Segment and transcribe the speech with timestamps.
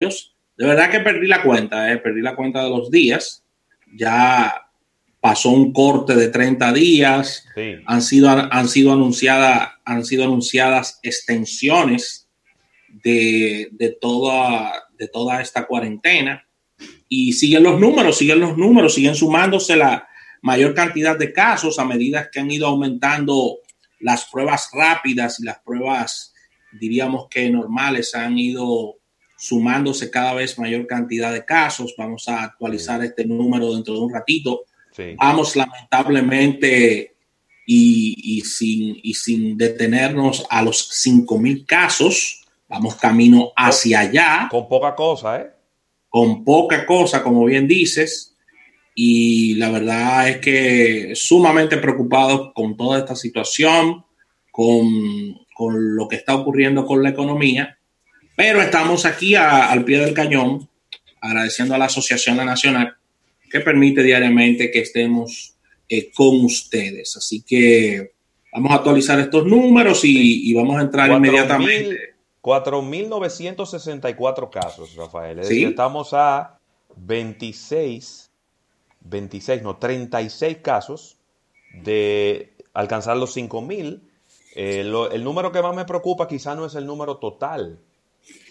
[0.00, 3.44] De verdad que perdí la cuenta, eh, perdí la cuenta de los días.
[3.96, 4.68] Ya
[5.20, 7.46] pasó un corte de 30 días.
[7.86, 12.28] Han, sido, han, sido anunciadas, han sido anunciadas extensiones
[12.88, 16.46] de, de, toda, de toda esta cuarentena.
[17.08, 20.08] Y siguen los números, siguen los números, siguen sumándose la
[20.42, 23.58] mayor cantidad de casos a medida que han ido aumentando
[24.00, 26.32] las pruebas rápidas y las pruebas,
[26.78, 28.98] diríamos que normales, han ido
[29.38, 31.94] sumándose cada vez mayor cantidad de casos.
[31.96, 34.64] Vamos a actualizar este número dentro de un ratito.
[35.16, 37.14] Vamos lamentablemente
[37.64, 42.44] y, sin, y sin detenernos a los 5.000 casos.
[42.68, 44.48] Vamos camino hacia allá.
[44.50, 45.50] Con poca cosa, ¿eh?
[46.08, 48.36] Con poca cosa, como bien dices.
[48.94, 54.04] Y la verdad es que sumamente preocupado con toda esta situación,
[54.50, 54.88] con,
[55.54, 57.77] con lo que está ocurriendo con la economía.
[58.38, 60.70] Pero estamos aquí al pie del cañón,
[61.20, 62.96] agradeciendo a la Asociación Nacional
[63.50, 65.56] que permite diariamente que estemos
[65.88, 67.16] eh, con ustedes.
[67.16, 68.12] Así que
[68.52, 72.14] vamos a actualizar estos números y, vamos a entrar 4, inmediatamente.
[72.40, 75.40] 4.964 casos, Rafael.
[75.40, 76.60] estamos a
[76.94, 78.30] 26,
[79.00, 81.16] 26, no, 36 casos
[81.74, 84.00] de alcanzar los 5.000.
[84.54, 87.80] Eh, el número que más me preocupa quizá no es el número total,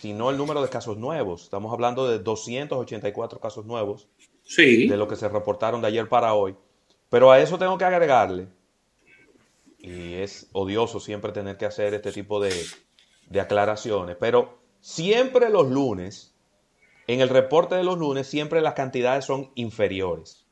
[0.02, 1.44] sino el número de casos nuevos.
[1.44, 4.08] Estamos hablando de 284 casos nuevos
[4.44, 4.88] sí.
[4.88, 6.56] de lo que se reportaron de ayer para hoy.
[7.10, 8.48] Pero a eso tengo que agregarle,
[9.80, 12.54] y es odioso siempre tener que hacer este tipo de,
[13.30, 16.36] de aclaraciones, pero siempre los lunes,
[17.08, 20.46] en el reporte de los lunes, siempre las cantidades son inferiores.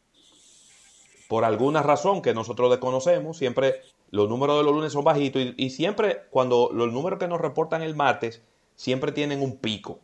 [1.28, 5.54] Por alguna razón que nosotros desconocemos, siempre los números de los lunes son bajitos y,
[5.58, 8.42] y siempre cuando los números que nos reportan el martes
[8.76, 10.00] siempre tienen un pico.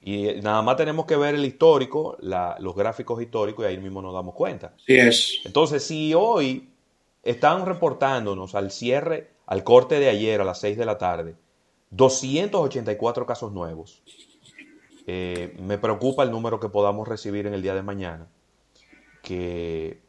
[0.00, 4.14] Y nada más tenemos que ver el histórico, los gráficos históricos, y ahí mismo nos
[4.14, 4.72] damos cuenta.
[4.86, 5.40] Sí es.
[5.44, 6.68] Entonces, si hoy
[7.24, 11.34] están reportándonos al cierre, al corte de ayer a las 6 de la tarde,
[11.90, 14.02] 284 casos nuevos,
[15.08, 18.28] eh, me preocupa el número que podamos recibir en el día de mañana,
[19.22, 20.00] que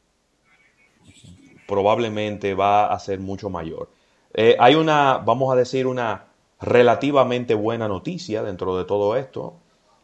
[1.67, 3.89] probablemente va a ser mucho mayor.
[4.33, 6.26] Eh, hay una, vamos a decir, una
[6.59, 9.55] relativamente buena noticia dentro de todo esto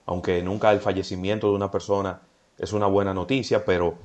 [0.05, 2.21] aunque nunca el fallecimiento de una persona
[2.57, 3.95] es una buena noticia, pero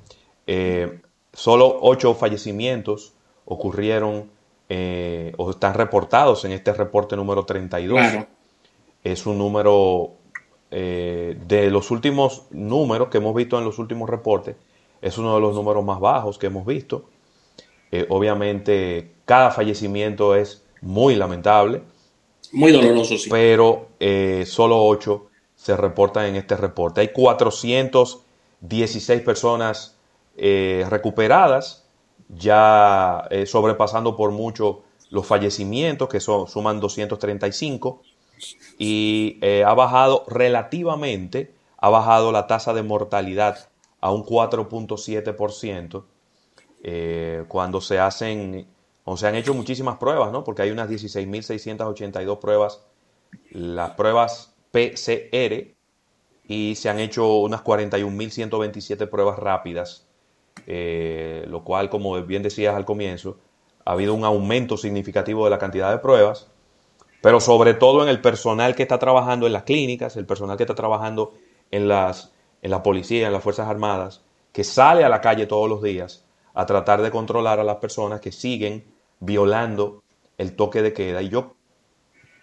[0.46, 1.00] eh,
[1.32, 3.14] solo ocho fallecimientos
[3.44, 4.30] ocurrieron
[4.68, 8.00] eh, o están reportados en este reporte número 32.
[9.04, 10.12] Es un número
[10.70, 14.56] eh, de los últimos números que hemos visto en los últimos reportes,
[15.00, 17.04] es uno de los números más bajos que hemos visto.
[18.08, 21.82] obviamente, cada fallecimiento es muy lamentable.
[22.52, 23.28] Muy doloroso, sí.
[23.30, 23.88] Pero
[24.46, 25.28] solo ocho
[25.58, 27.00] se reportan en este reporte.
[27.00, 29.96] Hay 416 personas
[30.36, 31.84] eh, recuperadas,
[32.28, 38.02] ya eh, sobrepasando por mucho los fallecimientos, que son, suman 235,
[38.78, 43.68] y eh, ha bajado relativamente, ha bajado la tasa de mortalidad
[44.00, 46.04] a un 4.7%,
[47.48, 48.68] cuando se hacen,
[49.10, 50.44] o se han hecho muchísimas pruebas, ¿no?
[50.44, 52.84] Porque hay unas 16.682 pruebas,
[53.52, 55.74] las pruebas PCR
[56.46, 60.06] y se han hecho unas 41.127 pruebas rápidas,
[60.66, 63.38] eh, lo cual, como bien decías al comienzo,
[63.86, 66.48] ha habido un aumento significativo de la cantidad de pruebas,
[67.22, 70.64] pero sobre todo en el personal que está trabajando en las clínicas, el personal que
[70.64, 71.32] está trabajando
[71.70, 74.20] en, las, en la policía, en las Fuerzas Armadas,
[74.52, 78.20] que sale a la calle todos los días a tratar de controlar a las personas
[78.20, 80.02] que siguen violando
[80.36, 81.22] el toque de queda.
[81.22, 81.54] Y yo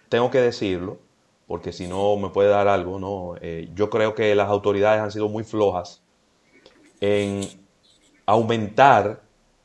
[0.08, 0.98] tengo que decirlo,
[1.46, 3.34] porque si no me puede dar algo, ¿no?
[3.40, 6.02] Eh, yo creo que las autoridades han sido muy flojas
[7.00, 7.42] en
[8.26, 9.22] aumentar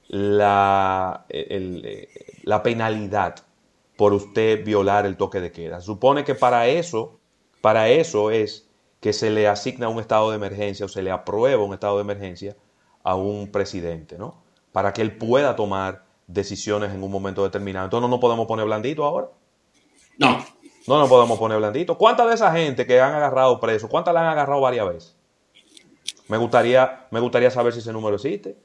[0.08, 2.08] la, eh,
[2.44, 3.36] la penalidad
[3.98, 5.82] por usted violar el toque de queda.
[5.82, 7.20] Supone que para eso,
[7.62, 8.68] para eso es
[9.00, 12.02] que se le asigna un estado de emergencia o se le aprueba un estado de
[12.02, 12.56] emergencia
[13.04, 14.36] a un presidente, ¿no?
[14.72, 17.86] Para que él pueda tomar decisiones en un momento determinado.
[17.86, 19.28] Entonces no nos podemos poner blandito ahora.
[20.18, 20.38] No,
[20.88, 21.98] no nos podemos poner blandito.
[21.98, 25.16] ¿Cuántas de esa gente que han agarrado preso, cuántas la han agarrado varias veces?
[26.28, 28.58] Me gustaría, me gustaría saber si ese número existe.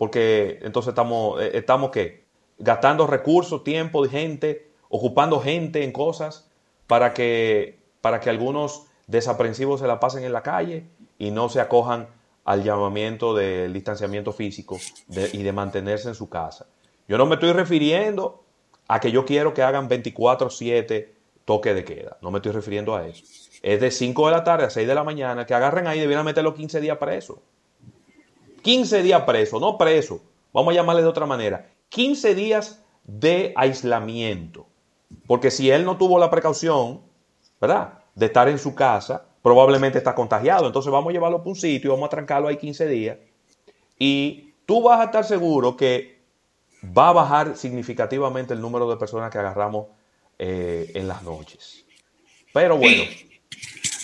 [0.00, 2.24] Porque entonces estamos, eh, estamos ¿qué?
[2.58, 6.50] Gastando recursos, tiempo, gente, ocupando gente en cosas
[6.86, 10.86] para que, para que algunos desaprensivos se la pasen en la calle
[11.18, 12.08] y no se acojan
[12.44, 14.78] al llamamiento del distanciamiento físico
[15.32, 16.66] y de mantenerse en su casa.
[17.10, 18.44] Yo no me estoy refiriendo
[18.86, 21.08] a que yo quiero que hagan 24-7
[21.44, 22.18] toque de queda.
[22.22, 23.24] No me estoy refiriendo a eso.
[23.62, 26.24] es de 5 de la tarde a 6 de la mañana, que agarren ahí, debieran
[26.24, 27.42] meterlo 15 días preso.
[28.62, 30.20] 15 días preso, no preso,
[30.52, 31.68] vamos a llamarle de otra manera.
[31.88, 34.68] 15 días de aislamiento.
[35.26, 37.00] Porque si él no tuvo la precaución,
[37.60, 38.04] ¿verdad?
[38.14, 40.68] De estar en su casa, probablemente está contagiado.
[40.68, 43.18] Entonces vamos a llevarlo a un sitio, vamos a trancarlo ahí 15 días.
[43.98, 46.19] Y tú vas a estar seguro que
[46.84, 49.86] va a bajar significativamente el número de personas que agarramos
[50.38, 51.84] eh, en las noches.
[52.52, 53.04] Pero bueno.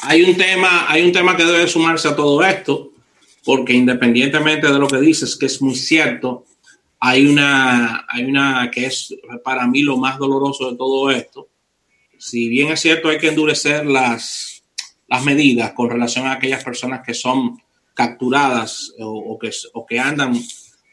[0.03, 2.93] Hay un tema, hay un tema que debe sumarse a todo esto,
[3.45, 6.45] porque independientemente de lo que dices, que es muy cierto,
[7.01, 11.49] hay una, hay una que es para mí lo más doloroso de todo esto.
[12.19, 14.63] Si bien es cierto, hay que endurecer las,
[15.09, 17.61] las medidas con relación a aquellas personas que son
[17.95, 20.35] capturadas o, que, o que andan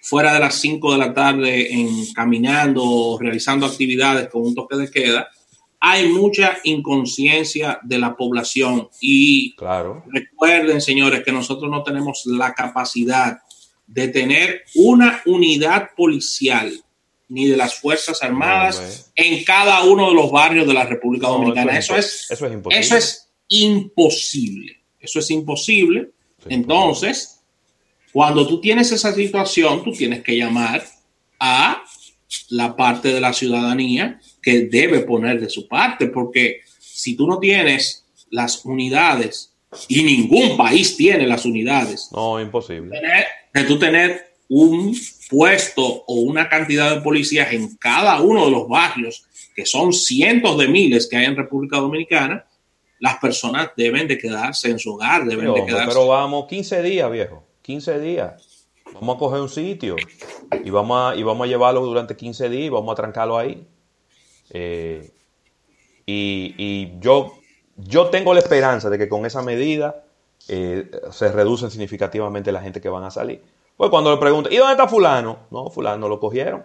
[0.04, 4.76] fuera de las 5 de la tarde en caminando o realizando actividades con un toque
[4.76, 5.30] de queda,
[5.80, 10.04] hay mucha inconsciencia de la población y claro.
[10.12, 13.40] recuerden, señores, que nosotros no tenemos la capacidad
[13.88, 16.72] de tener una unidad policial
[17.30, 21.78] ni de las Fuerzas Armadas en cada uno de los barrios de la República Dominicana.
[21.78, 22.82] Eso es, eso es, imposible.
[22.82, 24.80] Eso es imposible.
[25.00, 26.12] Eso es imposible.
[26.48, 27.43] Entonces,
[28.14, 30.84] cuando tú tienes esa situación, tú tienes que llamar
[31.40, 31.84] a
[32.50, 37.40] la parte de la ciudadanía que debe poner de su parte, porque si tú no
[37.40, 39.54] tienes las unidades
[39.88, 42.10] y ningún país tiene las unidades.
[42.12, 43.00] No, imposible.
[43.54, 44.96] de tú tener un
[45.30, 49.26] puesto o una cantidad de policías en cada uno de los barrios,
[49.56, 52.46] que son cientos de miles que hay en República Dominicana,
[53.00, 55.88] las personas deben de quedarse en su hogar, deben de quedarse.
[55.88, 58.68] Pero vamos, 15 días, viejo, 15 días.
[58.94, 59.96] Vamos a coger un sitio
[60.64, 63.66] y vamos a, y vamos a llevarlo durante 15 días y vamos a trancarlo ahí.
[64.52, 65.12] Eh,
[66.06, 67.34] y, yo,
[67.78, 70.04] yo tengo la esperanza de que con esa medida
[70.50, 73.42] eh, se reducen significativamente la gente que van a salir.
[73.78, 75.40] Pues cuando le pregunto, ¿y dónde está fulano?
[75.50, 76.64] No, fulano lo cogieron.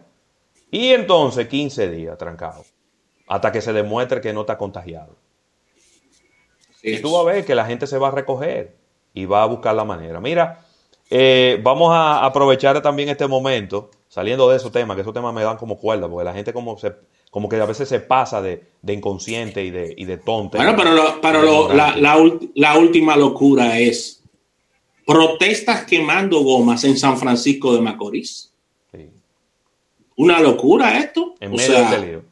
[0.70, 2.64] Y entonces 15 días trancado,
[3.28, 5.16] hasta que se demuestre que no está contagiado.
[6.82, 8.76] y tú vas a ver que la gente se va a recoger
[9.14, 10.20] y va a buscar la manera.
[10.20, 10.67] Mira,
[11.10, 15.42] eh, vamos a aprovechar también este momento, saliendo de esos temas, que esos temas me
[15.42, 16.92] dan como cuerda, porque la gente como se,
[17.30, 20.58] como que a veces se pasa de, inconsciente y de, y de tonto.
[20.58, 20.76] Bueno,
[21.22, 24.22] pero, la, última locura es
[25.06, 28.52] protestas quemando gomas en San Francisco de Macorís.
[30.16, 31.36] Una locura esto.
[31.38, 32.24] En medio de este lío.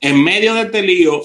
[0.00, 1.22] En medio de este lío,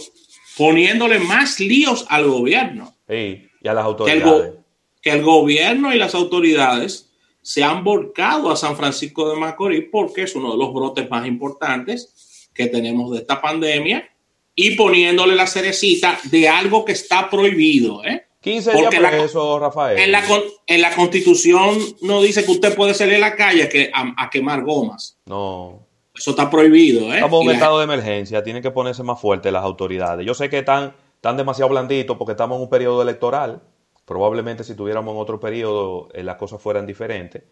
[0.57, 2.96] poniéndole más líos al gobierno.
[3.07, 4.65] y a las autoridades
[5.06, 7.12] que el gobierno y las autoridades
[7.44, 11.28] se han volcado a San Francisco de Macorís porque es uno de los brotes más
[11.28, 14.10] importantes que tenemos de esta pandemia
[14.56, 18.04] y poniéndole la cerecita de algo que está prohibido.
[18.04, 18.25] ¿eh?
[18.42, 20.00] 15 días por eso, Rafael.
[20.00, 20.24] En la,
[20.66, 24.63] en la constitución no dice que usted puede salir a la calle que, a, quemar
[24.63, 25.19] gomas.
[25.28, 25.86] No.
[26.16, 27.13] Eso está prohibido.
[27.13, 27.18] ¿eh?
[27.18, 30.25] Estamos en un estado de emergencia, tienen que ponerse más fuertes las autoridades.
[30.25, 33.62] Yo sé que están, están demasiado blanditos porque estamos en un periodo electoral
[34.06, 37.44] Probablemente si tuviéramos en otro periodo eh, las cosas fueran diferentes.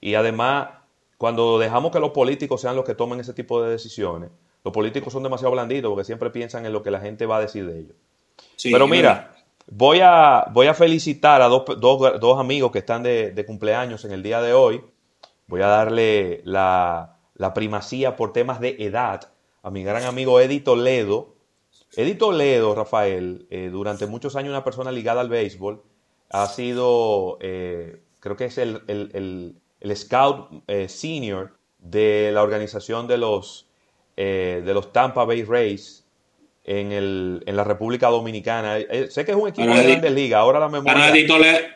[0.00, 0.68] Y además,
[1.16, 4.30] cuando dejamos que los políticos sean los que tomen ese tipo de decisiones,
[4.64, 7.40] los políticos son demasiado blanditos porque siempre piensan en lo que la gente va a
[7.40, 7.96] decir de ellos.
[8.62, 9.34] Pero mira,
[9.66, 14.22] voy a, voy a felicitar a dos, dos, amigos que están de, cumpleaños en el
[14.22, 14.82] día de hoy.
[15.46, 17.18] Voy a darle la,
[17.54, 21.34] primacía por temas de edad a mi gran amigo Eddie Toledo.
[21.94, 25.82] Eddie Toledo, Rafael, eh, durante muchos años una persona ligada al béisbol,
[26.32, 33.06] ha sido, eh, creo que es el, el, el, scout eh, senior de la organización
[33.06, 33.68] de los,
[34.16, 36.06] eh, de los Tampa Bay Rays
[36.64, 38.78] en, el, en la República Dominicana.
[39.10, 40.94] sé que es un equipo de grandes ligas, ahora la memoria...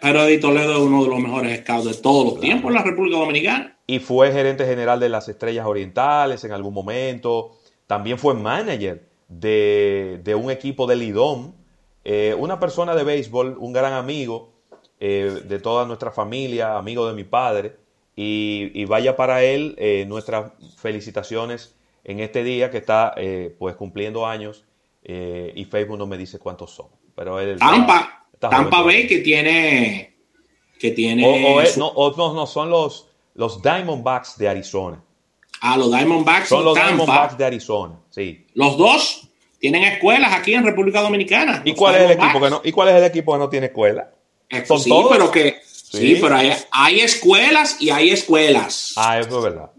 [0.01, 2.83] Pero Eddie Toledo, es uno de los mejores scouts de todos los tiempos en la
[2.83, 3.77] República Dominicana.
[3.87, 7.59] Y fue gerente general de las Estrellas Orientales en algún momento.
[7.87, 11.65] También fue manager de, de un equipo de Lidón
[12.09, 14.53] eh, una persona de béisbol, un gran amigo
[15.01, 17.79] eh, de toda nuestra familia, amigo de mi padre,
[18.15, 23.17] y, vaya para él eh, nuestras felicitaciones en este día que está
[23.59, 24.65] pues cumpliendo años
[25.03, 26.87] y Facebook no me dice cuántos son.
[27.17, 30.15] Pero él Tampa, Tampa Bay que tiene
[30.79, 31.61] que tiene o,
[32.17, 35.03] no, no, son los los Diamondbacks de Arizona.
[35.61, 38.47] Ah, los Diamondbacks son los Diamondbacks de Arizona, sí.
[38.55, 39.25] Los dos
[39.70, 41.61] tienen escuelas aquí en República Dominicana.
[41.64, 43.66] ¿Y cuál, es el equipo que no, ¿Y cuál es el equipo que no tiene
[43.66, 44.12] escuela?
[44.64, 46.37] ¿Son sí, pero que sí, pero
[46.70, 48.92] hay, escuelas y hay escuelas.
[48.94, 49.73] Ah, eso es verdad.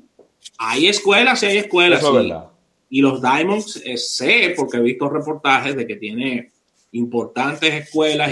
[0.58, 2.00] Hay escuelas y hay escuelas.
[2.00, 2.48] Eso es verdad.
[2.89, 6.51] Y los Diamonds eh, sé, porque he visto reportajes de que tiene
[6.91, 8.29] importantes escuelas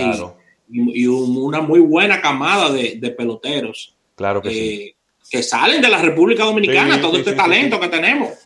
[0.69, 3.95] y, una muy buena camada de, peloteros.
[4.15, 4.57] Claro que sí.
[4.57, 4.95] Eh,
[5.29, 8.44] que salen de la República Dominicana, todo este talento que tenemos.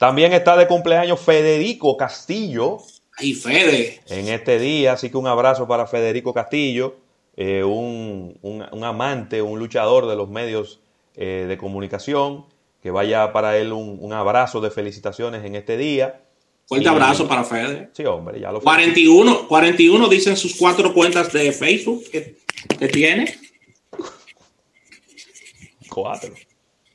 [0.00, 2.78] También está de cumpleaños Federico Castillo.
[3.18, 4.00] Y Fede.
[4.08, 6.96] En este día, así que un abrazo para Federico Castillo,
[7.36, 8.34] eh, un,
[8.82, 10.80] amante, un luchador de los medios
[11.16, 12.46] eh, de comunicación.
[12.82, 16.22] Que vaya para él un, abrazo de felicitaciones en este día.
[16.64, 17.90] Fuerte abrazo para Fede.
[17.92, 22.38] Sí, hombre, ya lo 41, 41 dicen sus cuatro cuentas de Facebook que,
[22.78, 23.38] que tiene.
[25.90, 26.32] Cuatro.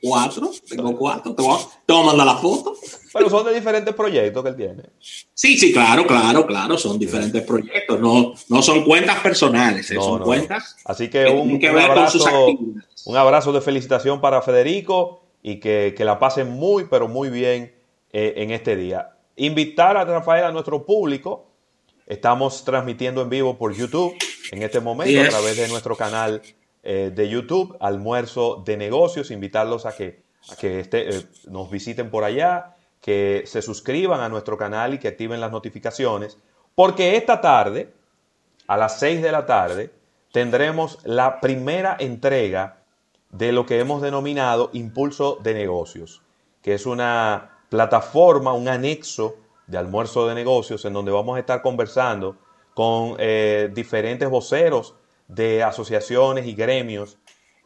[0.08, 0.50] ¿Cuatro?
[0.68, 1.34] Tengo cuatro.
[1.34, 2.76] Te voy, a, mandar la foto.
[3.12, 4.82] Pero son de diferentes proyectos que él tiene.
[5.34, 6.78] Sí, sí, claro, claro, claro.
[6.78, 7.98] Son diferentes proyectos.
[7.98, 10.76] No, no son cuentas personales, eh, son cuentas.
[10.84, 12.24] Así que, un, abrazo,
[13.06, 17.74] un abrazo de felicitación para Federico y que, la pasen muy, pero muy bien
[18.12, 19.10] eh, en este día.
[19.36, 21.46] Invitar a Rafael a nuestro público.
[22.06, 24.16] Estamos transmitiendo en vivo por YouTube
[24.52, 26.40] en este momento a través de nuestro canal
[26.88, 30.22] eh, de YouTube, Almuerzo de Negocios, invitarlos a que,
[30.60, 35.08] que este, eh, nos visiten por allá, que se suscriban a nuestro canal y que
[35.08, 36.38] activen las notificaciones,
[36.76, 37.92] porque esta tarde,
[38.68, 39.90] a las 6 de la tarde,
[40.30, 42.82] tendremos la primera entrega
[43.30, 46.22] de lo que hemos denominado Impulso de Negocios,
[46.62, 51.62] que es una plataforma, un anexo de almuerzo de negocios en donde vamos a estar
[51.62, 52.36] conversando
[52.74, 54.94] con eh, diferentes voceros
[55.28, 57.18] de asociaciones y gremios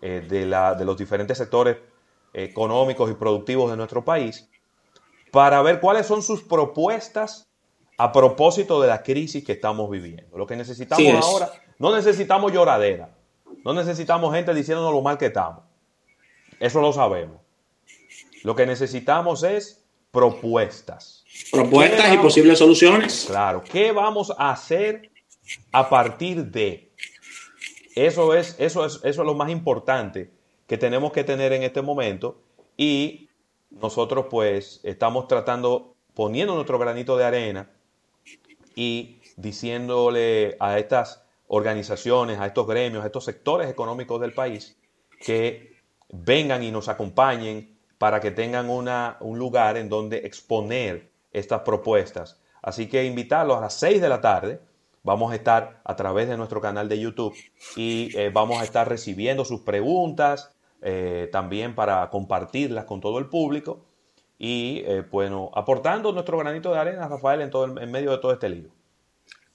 [0.03, 1.77] eh, de, la, de los diferentes sectores
[2.33, 4.49] económicos y productivos de nuestro país
[5.31, 7.49] para ver cuáles son sus propuestas
[7.99, 10.37] a propósito de la crisis que estamos viviendo.
[10.37, 13.15] Lo que necesitamos ahora, no necesitamos lloradera,
[13.65, 15.65] no necesitamos gente diciéndonos lo mal que estamos.
[16.59, 17.41] Eso lo sabemos.
[18.43, 21.25] Lo que necesitamos es propuestas.
[21.53, 23.27] Propuestas y posibles soluciones.
[23.27, 23.63] Claro.
[23.63, 25.11] ¿Qué vamos a hacer
[25.73, 26.90] a partir de?
[28.01, 30.31] Eso es, eso es, eso es lo más importante
[30.67, 32.41] que tenemos que tener en este momento
[32.75, 33.29] y
[33.69, 37.71] nosotros pues estamos tratando, poniendo nuestro granito de arena
[38.75, 44.79] y diciéndole a estas organizaciones, a estos gremios, a estos sectores económicos del país
[45.21, 45.77] que
[46.09, 52.41] vengan y nos acompañen para que tengan una, un lugar en donde exponer estas propuestas.
[52.63, 54.70] Así que invitarlos a las 6 de la tarde
[55.03, 57.35] Vamos a estar a través de nuestro canal de YouTube
[57.75, 60.51] y eh, vamos a estar recibiendo sus preguntas
[60.83, 63.87] eh, también para compartirlas con todo el público
[64.39, 68.33] y eh, bueno, aportando nuestro granito de arena, Rafael, en, todo en medio de todo
[68.33, 68.73] este libro.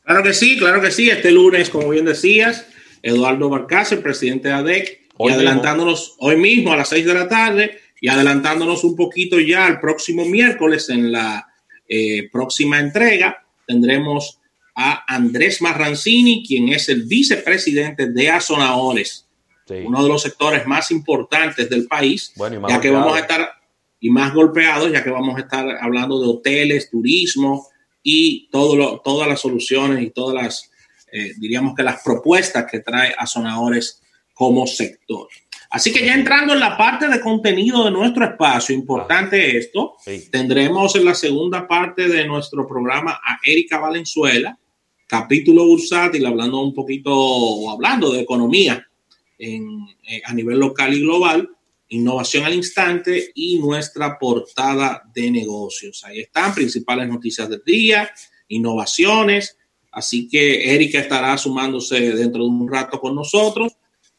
[0.04, 1.10] Claro que sí, claro que sí.
[1.10, 2.68] Este lunes, como bien decías,
[3.04, 7.80] Eduardo Barcácer, presidente de ADEC, y adelantándonos hoy mismo a las 6 de la tarde
[8.02, 11.48] y adelantándonos un poquito ya al próximo miércoles en la
[12.32, 14.40] próxima entrega, tendremos
[14.76, 19.26] a Andrés Marrancini, quien es el vicepresidente de Azonaores,
[19.70, 22.34] uno de los sectores más importantes del país,
[22.68, 23.50] ya que vamos a estar
[24.00, 27.68] y más golpeados, ya que vamos a estar hablando de hoteles, turismo
[28.04, 30.72] y todo todas las soluciones y todas las,
[31.12, 34.04] eh, diríamos que las propuestas que trae Azonaores
[34.34, 35.30] como sector.
[35.70, 39.96] Así que ya entrando en la parte de contenido de nuestro espacio, importante esto,
[40.32, 44.58] tendremos en la segunda parte de nuestro programa a Erika Valenzuela,
[45.08, 48.86] capítulo bursátil, hablando un poquito, hablando de economía
[49.38, 51.50] en, eh, a nivel local y global,
[51.90, 56.04] innovación al instante y nuestra portada de negocios.
[56.04, 58.10] Ahí están principales noticias del día,
[58.48, 59.58] innovaciones.
[59.92, 63.74] Así que Erika estará sumándose dentro de un rato con nosotros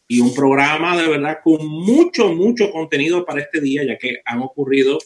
[0.09, 4.40] y un programa de verdad con mucho, mucho contenido para este día, ya que han
[4.40, 4.99] ocurrido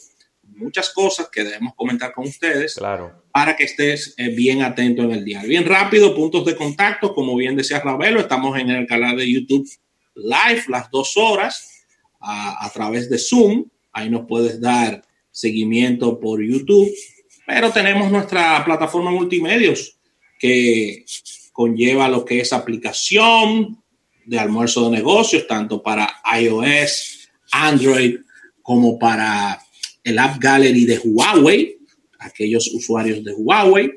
[0.55, 3.23] muchas cosas que debemos comentar con ustedes claro.
[3.31, 5.41] para que estés eh, bien atento en el día.
[5.43, 9.67] Bien rápido, puntos de contacto, como bien decía Ravelo, estamos en el canal de YouTube
[10.15, 11.85] Live las dos horas
[12.19, 13.65] a, a través de Zoom.
[13.93, 16.91] Ahí nos puedes dar seguimiento por YouTube,
[17.47, 19.97] pero tenemos nuestra plataforma multimedios
[20.37, 21.05] que
[21.53, 23.81] conlleva lo que es aplicación
[24.25, 28.19] de almuerzo de negocios, tanto para iOS, Android,
[28.61, 29.61] como para
[30.03, 31.77] el App Gallery de Huawei,
[32.19, 33.91] aquellos usuarios de Huawei,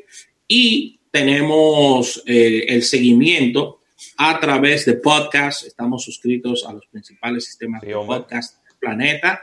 [0.47, 3.81] y tenemos eh, el seguimiento
[4.17, 5.67] a través de podcast.
[5.67, 9.43] Estamos suscritos a los principales sistemas de podcast del planeta.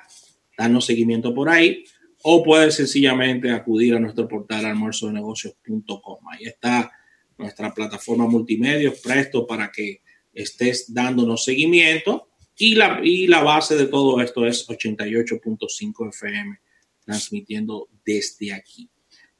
[0.58, 1.84] Danos seguimiento por ahí.
[2.24, 6.30] O puedes sencillamente acudir a nuestro portal almuerzodenegocios.com.
[6.30, 6.92] Ahí está
[7.38, 10.02] nuestra plataforma multimedia presto para que
[10.34, 12.31] estés dándonos seguimiento
[12.62, 16.60] y la, y la base de todo esto es 88.5 FM,
[17.04, 18.88] transmitiendo desde aquí.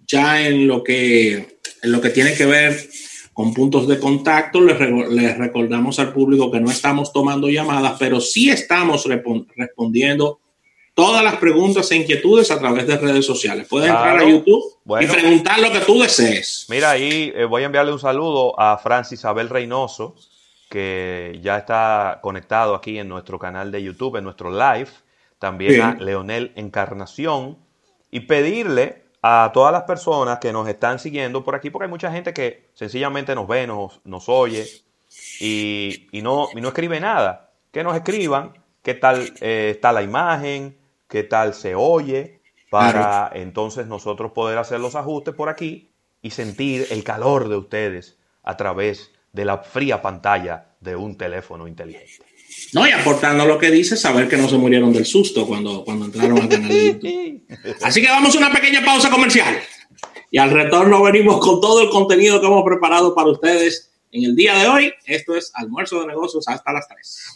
[0.08, 2.90] Ya en lo que, en lo que tiene que ver
[3.32, 4.60] con puntos de contacto.
[4.60, 9.08] Les, recordamos al público que no estamos tomando llamadas, pero sí estamos
[9.56, 10.40] respondiendo
[10.96, 13.68] todas las preguntas e inquietudes a través de redes sociales.
[13.70, 14.64] Puedes entrar a YouTube
[15.00, 16.66] y preguntar lo que tú desees.
[16.70, 20.16] Mira, ahí eh, voy a enviarle un saludo a Francis Abel Reynoso,
[20.72, 24.88] que ya está conectado aquí en nuestro canal de YouTube, en nuestro live.
[25.38, 27.58] También a Leonel Encarnación.
[28.10, 32.10] Y pedirle a todas las personas que nos están siguiendo por aquí, porque hay mucha
[32.10, 34.66] gente que sencillamente nos ve, nos, nos oye
[35.42, 37.52] y, no, no escribe nada.
[37.72, 40.78] Que nos escriban qué tal eh, está la imagen,
[41.10, 46.88] qué tal se oye, para entonces nosotros poder hacer los ajustes por aquí y sentir
[46.92, 52.26] el calor de ustedes a través de la fría pantalla de un teléfono inteligente.
[52.74, 56.06] No, y aportando lo que dice, saber que no se murieron del susto cuando, cuando
[56.06, 56.72] entraron al canal.
[57.82, 59.58] Así que vamos a una pequeña pausa comercial.
[60.30, 64.36] Y al retorno venimos con todo el contenido que hemos preparado para ustedes en el
[64.36, 64.94] día de hoy.
[65.06, 67.34] Esto es Almuerzo de Negocios hasta las 3.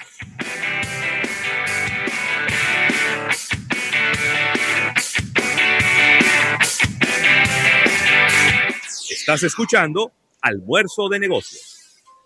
[9.12, 10.12] Estás escuchando
[10.42, 11.65] Almuerzo de Negocios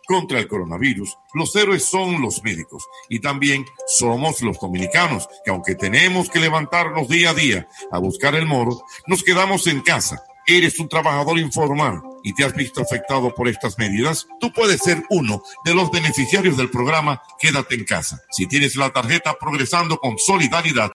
[0.10, 5.76] contra el coronavirus, los héroes son los médicos y también somos los dominicanos, que aunque
[5.76, 10.24] tenemos que levantarnos día a día a buscar el moro, nos quedamos en casa.
[10.48, 15.04] Eres un trabajador informal y te has visto afectado por estas medidas, tú puedes ser
[15.12, 18.20] uno de los beneficiarios del programa Quédate en casa.
[18.32, 20.88] Si tienes la tarjeta Progresando con Solidaridad,